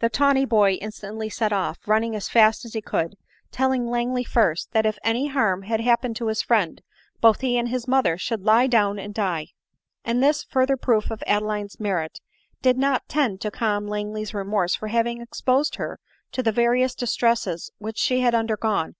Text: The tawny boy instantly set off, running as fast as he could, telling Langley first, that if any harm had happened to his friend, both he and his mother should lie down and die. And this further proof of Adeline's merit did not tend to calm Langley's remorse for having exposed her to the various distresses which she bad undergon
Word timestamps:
The 0.00 0.08
tawny 0.08 0.44
boy 0.44 0.72
instantly 0.80 1.28
set 1.30 1.52
off, 1.52 1.78
running 1.86 2.16
as 2.16 2.28
fast 2.28 2.64
as 2.64 2.72
he 2.72 2.80
could, 2.82 3.14
telling 3.52 3.86
Langley 3.86 4.24
first, 4.24 4.72
that 4.72 4.84
if 4.84 4.98
any 5.04 5.28
harm 5.28 5.62
had 5.62 5.80
happened 5.80 6.16
to 6.16 6.26
his 6.26 6.42
friend, 6.42 6.82
both 7.20 7.42
he 7.42 7.56
and 7.56 7.68
his 7.68 7.86
mother 7.86 8.18
should 8.18 8.42
lie 8.42 8.66
down 8.66 8.98
and 8.98 9.14
die. 9.14 9.50
And 10.04 10.20
this 10.20 10.42
further 10.42 10.76
proof 10.76 11.12
of 11.12 11.22
Adeline's 11.28 11.78
merit 11.78 12.18
did 12.60 12.76
not 12.76 13.06
tend 13.08 13.40
to 13.42 13.52
calm 13.52 13.86
Langley's 13.86 14.34
remorse 14.34 14.74
for 14.74 14.88
having 14.88 15.20
exposed 15.20 15.76
her 15.76 16.00
to 16.32 16.42
the 16.42 16.50
various 16.50 16.96
distresses 16.96 17.70
which 17.78 17.98
she 17.98 18.20
bad 18.20 18.34
undergon 18.34 18.96